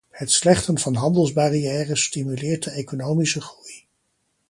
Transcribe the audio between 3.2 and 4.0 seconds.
groei.